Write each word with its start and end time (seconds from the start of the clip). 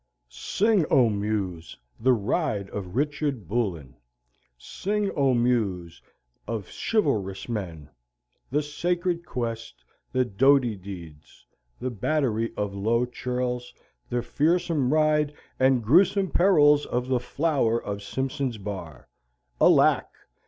Sing, 0.29 0.83
O 0.89 1.09
Muse, 1.11 1.77
the 1.99 2.11
ride 2.13 2.71
of 2.71 2.95
Richard 2.95 3.47
Bullen! 3.47 3.95
Sing, 4.57 5.11
O 5.15 5.35
Muse 5.35 6.01
of 6.47 6.69
chivalrous 6.71 7.47
men! 7.47 7.87
the 8.49 8.63
sacred 8.63 9.23
quest, 9.23 9.85
the 10.11 10.25
doughty 10.25 10.75
deeds, 10.75 11.45
the 11.79 11.91
battery 11.91 12.51
of 12.57 12.73
low 12.73 13.05
churls, 13.05 13.75
the 14.09 14.23
fearsome 14.23 14.91
ride 14.91 15.35
and 15.59 15.83
grewsome 15.83 16.31
perils 16.31 16.87
of 16.87 17.07
the 17.07 17.19
Flower 17.19 17.79
of 17.79 18.01
Simpson's 18.01 18.57
Bar! 18.57 19.07
Alack! 19.61 20.07